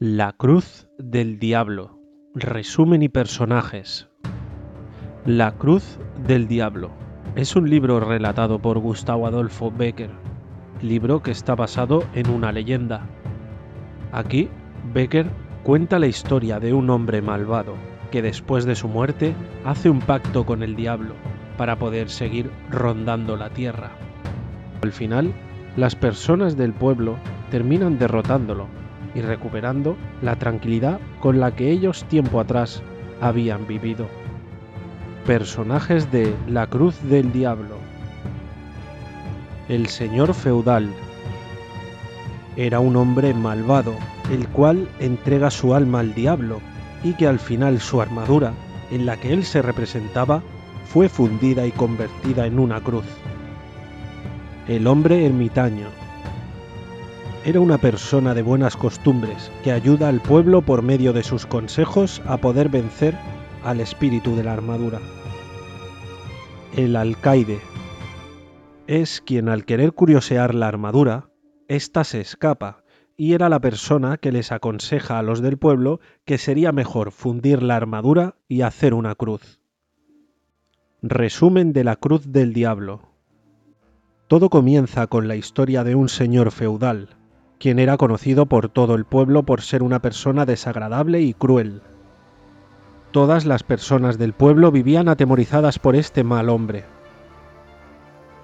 La 0.00 0.32
Cruz 0.32 0.88
del 0.98 1.38
Diablo. 1.38 2.00
Resumen 2.34 3.04
y 3.04 3.08
personajes. 3.08 4.08
La 5.24 5.52
Cruz 5.52 6.00
del 6.26 6.48
Diablo 6.48 6.90
es 7.36 7.54
un 7.54 7.70
libro 7.70 8.00
relatado 8.00 8.58
por 8.58 8.80
Gustavo 8.80 9.28
Adolfo 9.28 9.70
Becker, 9.70 10.10
libro 10.82 11.22
que 11.22 11.30
está 11.30 11.54
basado 11.54 12.02
en 12.12 12.28
una 12.28 12.50
leyenda. 12.50 13.06
Aquí, 14.10 14.48
Becker 14.92 15.30
cuenta 15.62 16.00
la 16.00 16.08
historia 16.08 16.58
de 16.58 16.74
un 16.74 16.90
hombre 16.90 17.22
malvado 17.22 17.74
que 18.10 18.20
después 18.20 18.64
de 18.64 18.74
su 18.74 18.88
muerte 18.88 19.32
hace 19.64 19.90
un 19.90 20.00
pacto 20.00 20.44
con 20.44 20.64
el 20.64 20.74
diablo 20.74 21.14
para 21.56 21.78
poder 21.78 22.10
seguir 22.10 22.50
rondando 22.68 23.36
la 23.36 23.50
tierra. 23.50 23.92
Al 24.82 24.90
final, 24.90 25.32
las 25.76 25.94
personas 25.94 26.56
del 26.56 26.72
pueblo 26.72 27.16
terminan 27.52 27.96
derrotándolo 27.96 28.66
y 29.14 29.20
recuperando 29.20 29.96
la 30.22 30.36
tranquilidad 30.36 31.00
con 31.20 31.40
la 31.40 31.54
que 31.54 31.70
ellos 31.70 32.04
tiempo 32.04 32.40
atrás 32.40 32.82
habían 33.20 33.66
vivido. 33.66 34.06
Personajes 35.26 36.10
de 36.12 36.34
La 36.48 36.66
Cruz 36.66 37.00
del 37.02 37.32
Diablo. 37.32 37.76
El 39.68 39.86
señor 39.86 40.34
feudal. 40.34 40.90
Era 42.56 42.80
un 42.80 42.96
hombre 42.96 43.32
malvado, 43.34 43.94
el 44.30 44.46
cual 44.48 44.88
entrega 45.00 45.50
su 45.50 45.74
alma 45.74 46.00
al 46.00 46.14
diablo 46.14 46.60
y 47.02 47.14
que 47.14 47.26
al 47.26 47.38
final 47.38 47.80
su 47.80 48.00
armadura, 48.00 48.52
en 48.90 49.06
la 49.06 49.16
que 49.16 49.32
él 49.32 49.44
se 49.44 49.62
representaba, 49.62 50.42
fue 50.86 51.08
fundida 51.08 51.66
y 51.66 51.72
convertida 51.72 52.46
en 52.46 52.58
una 52.58 52.80
cruz. 52.80 53.06
El 54.68 54.86
hombre 54.86 55.26
ermitaño. 55.26 56.03
Era 57.46 57.60
una 57.60 57.76
persona 57.76 58.32
de 58.32 58.40
buenas 58.40 58.74
costumbres 58.74 59.52
que 59.62 59.70
ayuda 59.70 60.08
al 60.08 60.22
pueblo 60.22 60.62
por 60.62 60.80
medio 60.80 61.12
de 61.12 61.22
sus 61.22 61.44
consejos 61.44 62.22
a 62.24 62.38
poder 62.38 62.70
vencer 62.70 63.14
al 63.62 63.80
espíritu 63.80 64.34
de 64.34 64.44
la 64.44 64.54
armadura. 64.54 64.98
El 66.74 66.96
alcaide. 66.96 67.60
Es 68.86 69.20
quien 69.20 69.50
al 69.50 69.66
querer 69.66 69.92
curiosear 69.92 70.54
la 70.54 70.68
armadura, 70.68 71.28
ésta 71.68 72.04
se 72.04 72.22
escapa 72.22 72.82
y 73.14 73.34
era 73.34 73.50
la 73.50 73.60
persona 73.60 74.16
que 74.16 74.32
les 74.32 74.50
aconseja 74.50 75.18
a 75.18 75.22
los 75.22 75.42
del 75.42 75.58
pueblo 75.58 76.00
que 76.24 76.38
sería 76.38 76.72
mejor 76.72 77.12
fundir 77.12 77.62
la 77.62 77.76
armadura 77.76 78.36
y 78.48 78.62
hacer 78.62 78.94
una 78.94 79.16
cruz. 79.16 79.60
Resumen 81.02 81.74
de 81.74 81.84
la 81.84 81.96
Cruz 81.96 82.32
del 82.32 82.54
Diablo. 82.54 83.02
Todo 84.28 84.48
comienza 84.48 85.08
con 85.08 85.28
la 85.28 85.36
historia 85.36 85.84
de 85.84 85.94
un 85.94 86.08
señor 86.08 86.50
feudal, 86.50 87.10
quien 87.64 87.78
era 87.78 87.96
conocido 87.96 88.44
por 88.44 88.68
todo 88.68 88.94
el 88.94 89.06
pueblo 89.06 89.44
por 89.44 89.62
ser 89.62 89.82
una 89.82 90.00
persona 90.00 90.44
desagradable 90.44 91.22
y 91.22 91.32
cruel. 91.32 91.80
Todas 93.10 93.46
las 93.46 93.62
personas 93.62 94.18
del 94.18 94.34
pueblo 94.34 94.70
vivían 94.70 95.08
atemorizadas 95.08 95.78
por 95.78 95.96
este 95.96 96.24
mal 96.24 96.50
hombre. 96.50 96.84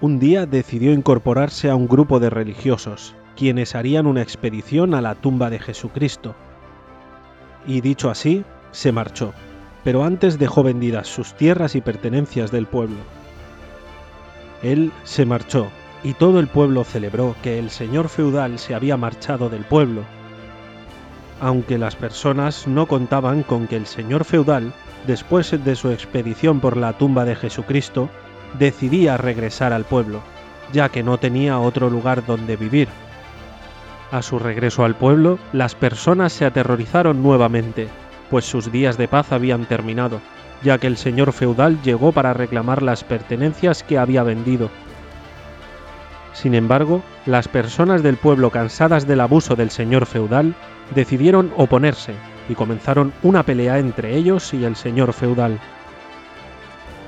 Un 0.01 0.17
día 0.17 0.47
decidió 0.47 0.91
incorporarse 0.91 1.69
a 1.69 1.75
un 1.75 1.87
grupo 1.87 2.19
de 2.19 2.31
religiosos, 2.31 3.13
quienes 3.37 3.75
harían 3.75 4.07
una 4.07 4.23
expedición 4.23 4.95
a 4.95 5.01
la 5.01 5.13
tumba 5.13 5.51
de 5.51 5.59
Jesucristo. 5.59 6.33
Y 7.67 7.81
dicho 7.81 8.09
así, 8.09 8.43
se 8.71 8.91
marchó, 8.91 9.33
pero 9.83 10.03
antes 10.03 10.39
dejó 10.39 10.63
vendidas 10.63 11.07
sus 11.07 11.35
tierras 11.35 11.75
y 11.75 11.81
pertenencias 11.81 12.49
del 12.49 12.65
pueblo. 12.65 12.97
Él 14.63 14.91
se 15.03 15.27
marchó, 15.27 15.67
y 16.03 16.13
todo 16.13 16.39
el 16.39 16.47
pueblo 16.47 16.83
celebró 16.83 17.35
que 17.43 17.59
el 17.59 17.69
señor 17.69 18.09
feudal 18.09 18.57
se 18.57 18.73
había 18.73 18.97
marchado 18.97 19.49
del 19.49 19.63
pueblo. 19.63 20.03
Aunque 21.39 21.77
las 21.77 21.95
personas 21.95 22.67
no 22.67 22.87
contaban 22.87 23.43
con 23.43 23.67
que 23.67 23.75
el 23.75 23.85
señor 23.85 24.25
feudal, 24.25 24.73
después 25.05 25.51
de 25.63 25.75
su 25.75 25.91
expedición 25.91 26.59
por 26.59 26.77
la 26.77 26.93
tumba 26.93 27.25
de 27.25 27.35
Jesucristo, 27.35 28.09
decidía 28.57 29.17
regresar 29.17 29.73
al 29.73 29.85
pueblo, 29.85 30.21
ya 30.71 30.89
que 30.89 31.03
no 31.03 31.17
tenía 31.17 31.59
otro 31.59 31.89
lugar 31.89 32.25
donde 32.25 32.57
vivir. 32.57 32.87
A 34.11 34.21
su 34.21 34.39
regreso 34.39 34.83
al 34.83 34.95
pueblo, 34.95 35.39
las 35.53 35.73
personas 35.73 36.33
se 36.33 36.45
aterrorizaron 36.45 37.23
nuevamente, 37.23 37.87
pues 38.29 38.45
sus 38.45 38.71
días 38.71 38.97
de 38.97 39.07
paz 39.07 39.31
habían 39.31 39.65
terminado, 39.65 40.19
ya 40.63 40.77
que 40.77 40.87
el 40.87 40.97
señor 40.97 41.31
feudal 41.31 41.81
llegó 41.81 42.11
para 42.11 42.33
reclamar 42.33 42.81
las 42.81 43.03
pertenencias 43.03 43.83
que 43.83 43.97
había 43.97 44.23
vendido 44.23 44.69
sin 46.33 46.55
embargo, 46.55 47.01
las 47.25 47.47
personas 47.47 48.03
del 48.03 48.17
pueblo 48.17 48.49
cansadas 48.49 49.05
del 49.07 49.21
abuso 49.21 49.55
del 49.55 49.69
señor 49.69 50.05
feudal 50.05 50.55
decidieron 50.95 51.51
oponerse 51.57 52.13
y 52.49 52.55
comenzaron 52.55 53.13
una 53.23 53.43
pelea 53.43 53.79
entre 53.79 54.15
ellos 54.15 54.53
y 54.53 54.63
el 54.63 54.75
señor 54.75 55.13
feudal. 55.13 55.59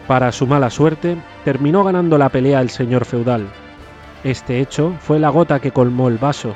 Para 0.07 0.31
su 0.31 0.45
mala 0.47 0.69
suerte, 0.69 1.17
terminó 1.45 1.83
ganando 1.83 2.17
la 2.17 2.29
pelea 2.29 2.61
el 2.61 2.69
señor 2.69 3.05
feudal. 3.05 3.47
Este 4.23 4.59
hecho 4.59 4.93
fue 4.99 5.19
la 5.19 5.29
gota 5.29 5.59
que 5.59 5.71
colmó 5.71 6.09
el 6.09 6.17
vaso. 6.17 6.53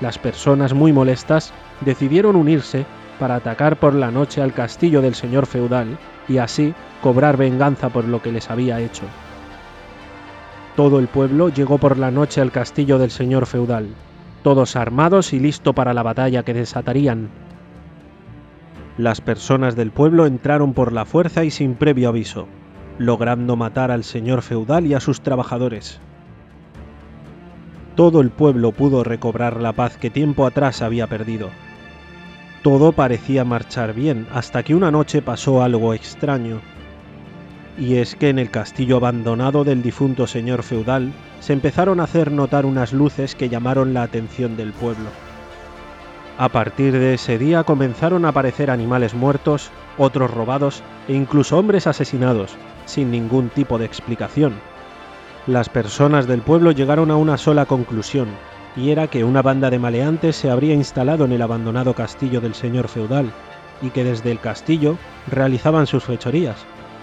Las 0.00 0.18
personas 0.18 0.74
muy 0.74 0.92
molestas 0.92 1.52
decidieron 1.80 2.36
unirse 2.36 2.84
para 3.18 3.36
atacar 3.36 3.76
por 3.76 3.94
la 3.94 4.10
noche 4.10 4.42
al 4.42 4.52
castillo 4.52 5.02
del 5.02 5.14
señor 5.14 5.46
feudal 5.46 5.98
y 6.28 6.38
así 6.38 6.74
cobrar 7.02 7.36
venganza 7.36 7.88
por 7.88 8.04
lo 8.04 8.22
que 8.22 8.32
les 8.32 8.50
había 8.50 8.80
hecho. 8.80 9.04
Todo 10.80 10.98
el 10.98 11.08
pueblo 11.08 11.50
llegó 11.50 11.76
por 11.76 11.98
la 11.98 12.10
noche 12.10 12.40
al 12.40 12.52
castillo 12.52 12.98
del 12.98 13.10
señor 13.10 13.44
feudal, 13.44 13.88
todos 14.42 14.76
armados 14.76 15.34
y 15.34 15.38
listo 15.38 15.74
para 15.74 15.92
la 15.92 16.02
batalla 16.02 16.42
que 16.42 16.54
desatarían. 16.54 17.28
Las 18.96 19.20
personas 19.20 19.76
del 19.76 19.90
pueblo 19.90 20.24
entraron 20.24 20.72
por 20.72 20.94
la 20.94 21.04
fuerza 21.04 21.44
y 21.44 21.50
sin 21.50 21.74
previo 21.74 22.08
aviso, 22.08 22.48
logrando 22.96 23.56
matar 23.56 23.90
al 23.90 24.04
señor 24.04 24.40
feudal 24.40 24.86
y 24.86 24.94
a 24.94 25.00
sus 25.00 25.20
trabajadores. 25.20 26.00
Todo 27.94 28.22
el 28.22 28.30
pueblo 28.30 28.72
pudo 28.72 29.04
recobrar 29.04 29.60
la 29.60 29.74
paz 29.74 29.98
que 29.98 30.08
tiempo 30.08 30.46
atrás 30.46 30.80
había 30.80 31.06
perdido. 31.08 31.50
Todo 32.62 32.92
parecía 32.92 33.44
marchar 33.44 33.92
bien 33.92 34.26
hasta 34.32 34.62
que 34.62 34.74
una 34.74 34.90
noche 34.90 35.20
pasó 35.20 35.62
algo 35.62 35.92
extraño 35.92 36.62
y 37.80 37.96
es 37.96 38.14
que 38.14 38.28
en 38.28 38.38
el 38.38 38.50
castillo 38.50 38.98
abandonado 38.98 39.64
del 39.64 39.82
difunto 39.82 40.26
señor 40.26 40.62
feudal 40.62 41.12
se 41.40 41.54
empezaron 41.54 41.98
a 41.98 42.04
hacer 42.04 42.30
notar 42.30 42.66
unas 42.66 42.92
luces 42.92 43.34
que 43.34 43.48
llamaron 43.48 43.94
la 43.94 44.02
atención 44.02 44.54
del 44.58 44.72
pueblo. 44.72 45.08
A 46.36 46.50
partir 46.50 46.92
de 46.92 47.14
ese 47.14 47.38
día 47.38 47.64
comenzaron 47.64 48.26
a 48.26 48.28
aparecer 48.28 48.70
animales 48.70 49.14
muertos, 49.14 49.70
otros 49.96 50.30
robados 50.30 50.82
e 51.08 51.14
incluso 51.14 51.58
hombres 51.58 51.86
asesinados, 51.86 52.54
sin 52.84 53.10
ningún 53.10 53.48
tipo 53.48 53.78
de 53.78 53.86
explicación. 53.86 54.54
Las 55.46 55.70
personas 55.70 56.26
del 56.26 56.42
pueblo 56.42 56.72
llegaron 56.72 57.10
a 57.10 57.16
una 57.16 57.38
sola 57.38 57.64
conclusión, 57.64 58.28
y 58.76 58.90
era 58.90 59.08
que 59.08 59.24
una 59.24 59.40
banda 59.40 59.70
de 59.70 59.78
maleantes 59.78 60.36
se 60.36 60.50
habría 60.50 60.74
instalado 60.74 61.24
en 61.24 61.32
el 61.32 61.42
abandonado 61.42 61.94
castillo 61.94 62.42
del 62.42 62.54
señor 62.54 62.88
feudal, 62.88 63.32
y 63.80 63.88
que 63.88 64.04
desde 64.04 64.30
el 64.30 64.38
castillo 64.38 64.96
realizaban 65.30 65.86
sus 65.86 66.04
fechorías, 66.04 66.56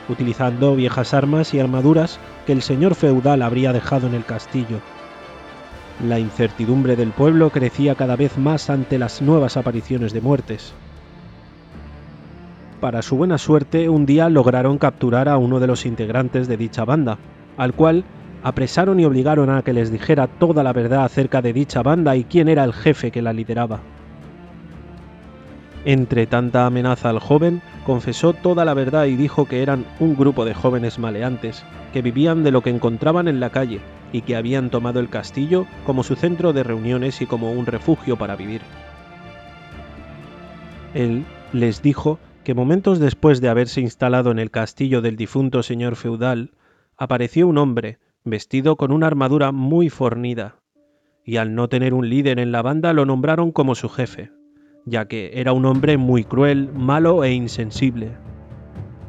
utilizando 0.09 0.75
viejas 0.75 1.13
armas 1.13 1.53
y 1.53 1.59
armaduras 1.59 2.19
que 2.45 2.53
el 2.53 2.61
señor 2.61 2.95
feudal 2.95 3.41
habría 3.41 3.73
dejado 3.73 4.07
en 4.07 4.13
el 4.13 4.25
castillo. 4.25 4.79
La 6.03 6.19
incertidumbre 6.19 6.95
del 6.95 7.11
pueblo 7.11 7.49
crecía 7.49 7.95
cada 7.95 8.15
vez 8.15 8.37
más 8.37 8.69
ante 8.69 8.99
las 8.99 9.21
nuevas 9.21 9.57
apariciones 9.57 10.13
de 10.13 10.21
muertes. 10.21 10.73
Para 12.79 13.01
su 13.01 13.17
buena 13.17 13.39
suerte, 13.39 13.89
un 13.89 14.05
día 14.05 14.29
lograron 14.29 14.77
capturar 14.77 15.27
a 15.27 15.37
uno 15.37 15.59
de 15.59 15.65
los 15.65 15.87
integrantes 15.87 16.47
de 16.47 16.57
dicha 16.57 16.85
banda, 16.85 17.17
al 17.57 17.73
cual 17.73 18.03
apresaron 18.43 18.99
y 18.99 19.05
obligaron 19.05 19.49
a 19.49 19.63
que 19.63 19.73
les 19.73 19.91
dijera 19.91 20.27
toda 20.27 20.63
la 20.63 20.73
verdad 20.73 21.03
acerca 21.03 21.41
de 21.41 21.53
dicha 21.53 21.81
banda 21.81 22.15
y 22.15 22.23
quién 22.23 22.47
era 22.47 22.63
el 22.63 22.73
jefe 22.73 23.09
que 23.09 23.23
la 23.23 23.33
lideraba. 23.33 23.79
Entre 25.85 26.27
tanta 26.27 26.67
amenaza 26.67 27.09
al 27.09 27.19
joven, 27.19 27.63
confesó 27.87 28.33
toda 28.33 28.65
la 28.65 28.73
verdad 28.73 29.05
y 29.05 29.15
dijo 29.15 29.45
que 29.45 29.61
eran 29.61 29.85
un 30.01 30.17
grupo 30.17 30.43
de 30.43 30.53
jóvenes 30.53 30.99
maleantes, 30.99 31.63
que 31.93 32.01
vivían 32.01 32.43
de 32.43 32.51
lo 32.51 32.61
que 32.61 32.69
encontraban 32.69 33.29
en 33.29 33.39
la 33.39 33.49
calle 33.49 33.79
y 34.11 34.23
que 34.23 34.35
habían 34.35 34.69
tomado 34.69 34.99
el 34.99 35.07
castillo 35.07 35.65
como 35.85 36.03
su 36.03 36.15
centro 36.15 36.51
de 36.51 36.63
reuniones 36.63 37.21
y 37.21 37.25
como 37.27 37.53
un 37.53 37.65
refugio 37.65 38.17
para 38.17 38.35
vivir. 38.35 38.59
Él 40.93 41.23
les 41.53 41.81
dijo 41.81 42.19
que 42.43 42.53
momentos 42.53 42.99
después 42.99 43.39
de 43.39 43.47
haberse 43.47 43.79
instalado 43.79 44.31
en 44.31 44.39
el 44.39 44.51
castillo 44.51 45.01
del 45.01 45.15
difunto 45.15 45.63
señor 45.63 45.95
feudal, 45.95 46.51
apareció 46.97 47.47
un 47.47 47.57
hombre, 47.57 47.99
vestido 48.25 48.75
con 48.75 48.91
una 48.91 49.07
armadura 49.07 49.53
muy 49.53 49.89
fornida, 49.89 50.57
y 51.23 51.37
al 51.37 51.55
no 51.55 51.69
tener 51.69 51.93
un 51.93 52.09
líder 52.09 52.39
en 52.39 52.51
la 52.51 52.61
banda 52.61 52.91
lo 52.91 53.05
nombraron 53.05 53.53
como 53.53 53.75
su 53.75 53.87
jefe 53.87 54.36
ya 54.87 55.05
que 55.05 55.31
era 55.33 55.51
un 55.51 55.65
hombre 55.65 55.97
muy 55.97 56.23
cruel, 56.23 56.71
malo 56.73 57.23
e 57.23 57.33
insensible. 57.33 58.11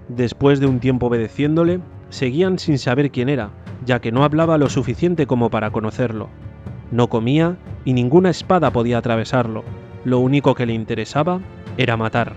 Después 0.09 0.59
de 0.59 0.67
un 0.67 0.81
tiempo 0.81 1.07
obedeciéndole, 1.07 1.81
seguían 2.09 2.59
sin 2.59 2.79
saber 2.79 3.11
quién 3.11 3.29
era, 3.29 3.51
ya 3.87 4.01
que 4.01 4.11
no 4.11 4.25
hablaba 4.25 4.59
lo 4.59 4.69
suficiente 4.69 5.27
como 5.27 5.51
para 5.51 5.71
conocerlo. 5.71 6.29
No 6.91 7.09
comía 7.09 7.57
y 7.85 7.93
ninguna 7.93 8.31
espada 8.31 8.73
podía 8.73 8.99
atravesarlo, 8.99 9.63
lo 10.05 10.19
único 10.19 10.55
que 10.55 10.67
le 10.67 10.73
interesaba 10.73 11.41
era 11.77 11.97
matar. 11.97 12.33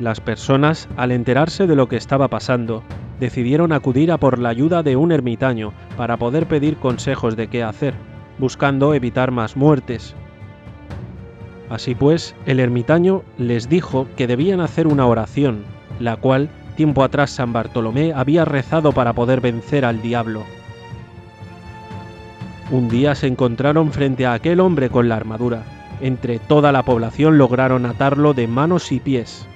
Las 0.00 0.20
personas, 0.20 0.88
al 0.96 1.12
enterarse 1.12 1.68
de 1.68 1.76
lo 1.76 1.88
que 1.88 1.96
estaba 1.96 2.26
pasando, 2.26 2.82
decidieron 3.20 3.70
acudir 3.72 4.10
a 4.10 4.18
por 4.18 4.40
la 4.40 4.48
ayuda 4.48 4.82
de 4.82 4.96
un 4.96 5.12
ermitaño 5.12 5.72
para 5.96 6.16
poder 6.16 6.46
pedir 6.48 6.78
consejos 6.78 7.36
de 7.36 7.46
qué 7.46 7.62
hacer, 7.62 7.94
buscando 8.38 8.94
evitar 8.94 9.30
más 9.30 9.56
muertes. 9.56 10.16
Así 11.72 11.94
pues, 11.94 12.34
el 12.44 12.60
ermitaño 12.60 13.22
les 13.38 13.66
dijo 13.66 14.06
que 14.14 14.26
debían 14.26 14.60
hacer 14.60 14.86
una 14.86 15.06
oración, 15.06 15.64
la 16.00 16.16
cual 16.16 16.50
tiempo 16.76 17.02
atrás 17.02 17.30
San 17.30 17.54
Bartolomé 17.54 18.12
había 18.12 18.44
rezado 18.44 18.92
para 18.92 19.14
poder 19.14 19.40
vencer 19.40 19.86
al 19.86 20.02
diablo. 20.02 20.42
Un 22.70 22.90
día 22.90 23.14
se 23.14 23.26
encontraron 23.26 23.90
frente 23.90 24.26
a 24.26 24.34
aquel 24.34 24.60
hombre 24.60 24.90
con 24.90 25.08
la 25.08 25.16
armadura. 25.16 25.62
Entre 26.02 26.38
toda 26.38 26.72
la 26.72 26.82
población 26.82 27.38
lograron 27.38 27.86
atarlo 27.86 28.34
de 28.34 28.46
manos 28.46 28.92
y 28.92 29.00
pies. 29.00 29.46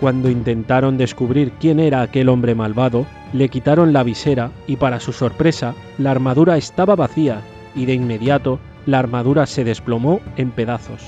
Cuando 0.00 0.28
intentaron 0.28 0.98
descubrir 0.98 1.52
quién 1.58 1.80
era 1.80 2.02
aquel 2.02 2.28
hombre 2.28 2.54
malvado, 2.54 3.06
le 3.32 3.48
quitaron 3.48 3.94
la 3.94 4.02
visera 4.02 4.50
y 4.66 4.76
para 4.76 5.00
su 5.00 5.14
sorpresa, 5.14 5.74
la 5.96 6.10
armadura 6.10 6.58
estaba 6.58 6.96
vacía 6.96 7.40
y 7.74 7.86
de 7.86 7.94
inmediato 7.94 8.58
la 8.88 9.00
armadura 9.00 9.44
se 9.44 9.64
desplomó 9.64 10.20
en 10.38 10.50
pedazos. 10.50 11.04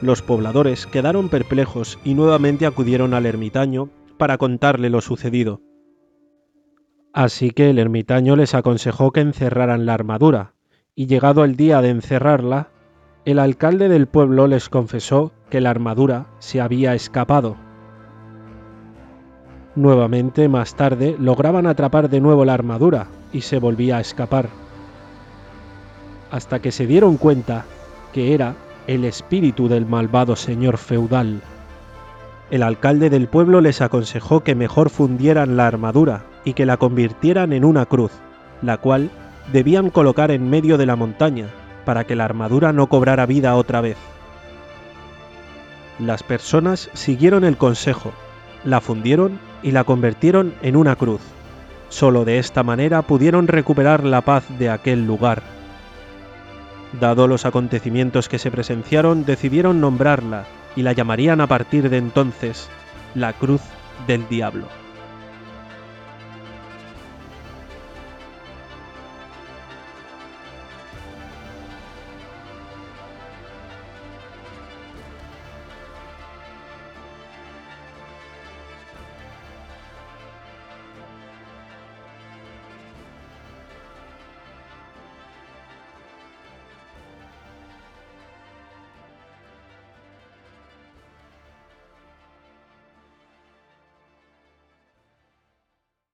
Los 0.00 0.22
pobladores 0.22 0.86
quedaron 0.86 1.28
perplejos 1.28 1.98
y 2.04 2.14
nuevamente 2.14 2.66
acudieron 2.66 3.14
al 3.14 3.26
ermitaño 3.26 3.88
para 4.16 4.38
contarle 4.38 4.90
lo 4.90 5.00
sucedido. 5.00 5.60
Así 7.12 7.50
que 7.50 7.70
el 7.70 7.80
ermitaño 7.80 8.36
les 8.36 8.54
aconsejó 8.54 9.10
que 9.10 9.22
encerraran 9.22 9.86
la 9.86 9.94
armadura, 9.94 10.54
y 10.94 11.06
llegado 11.06 11.42
el 11.42 11.56
día 11.56 11.82
de 11.82 11.88
encerrarla, 11.88 12.68
el 13.24 13.40
alcalde 13.40 13.88
del 13.88 14.06
pueblo 14.06 14.46
les 14.46 14.68
confesó 14.68 15.32
que 15.50 15.60
la 15.60 15.70
armadura 15.70 16.26
se 16.38 16.60
había 16.60 16.94
escapado. 16.94 17.56
Nuevamente, 19.74 20.48
más 20.48 20.76
tarde, 20.76 21.16
lograban 21.18 21.66
atrapar 21.66 22.08
de 22.08 22.20
nuevo 22.20 22.44
la 22.44 22.54
armadura 22.54 23.08
y 23.32 23.40
se 23.40 23.58
volvía 23.58 23.96
a 23.96 24.00
escapar. 24.00 24.67
Hasta 26.30 26.60
que 26.60 26.72
se 26.72 26.86
dieron 26.86 27.16
cuenta 27.16 27.64
que 28.12 28.34
era 28.34 28.54
el 28.86 29.04
espíritu 29.04 29.68
del 29.68 29.86
malvado 29.86 30.36
señor 30.36 30.78
feudal. 30.78 31.42
El 32.50 32.62
alcalde 32.62 33.10
del 33.10 33.28
pueblo 33.28 33.60
les 33.60 33.82
aconsejó 33.82 34.40
que 34.40 34.54
mejor 34.54 34.88
fundieran 34.88 35.56
la 35.56 35.66
armadura 35.66 36.24
y 36.44 36.54
que 36.54 36.64
la 36.64 36.78
convirtieran 36.78 37.52
en 37.52 37.64
una 37.64 37.84
cruz, 37.84 38.12
la 38.62 38.78
cual 38.78 39.10
debían 39.52 39.90
colocar 39.90 40.30
en 40.30 40.48
medio 40.48 40.78
de 40.78 40.86
la 40.86 40.96
montaña 40.96 41.46
para 41.84 42.04
que 42.04 42.16
la 42.16 42.24
armadura 42.24 42.72
no 42.72 42.88
cobrara 42.88 43.26
vida 43.26 43.54
otra 43.54 43.80
vez. 43.80 43.98
Las 45.98 46.22
personas 46.22 46.90
siguieron 46.94 47.44
el 47.44 47.56
consejo, 47.56 48.12
la 48.64 48.80
fundieron 48.80 49.38
y 49.62 49.72
la 49.72 49.84
convirtieron 49.84 50.54
en 50.62 50.76
una 50.76 50.96
cruz. 50.96 51.20
Solo 51.88 52.24
de 52.24 52.38
esta 52.38 52.62
manera 52.62 53.02
pudieron 53.02 53.48
recuperar 53.48 54.04
la 54.04 54.20
paz 54.20 54.44
de 54.58 54.70
aquel 54.70 55.06
lugar. 55.06 55.42
Dado 56.92 57.28
los 57.28 57.44
acontecimientos 57.44 58.28
que 58.28 58.38
se 58.38 58.50
presenciaron, 58.50 59.24
decidieron 59.24 59.80
nombrarla 59.80 60.46
y 60.74 60.82
la 60.82 60.92
llamarían 60.92 61.40
a 61.40 61.46
partir 61.46 61.90
de 61.90 61.98
entonces 61.98 62.68
la 63.14 63.32
Cruz 63.32 63.60
del 64.06 64.26
Diablo. 64.28 64.68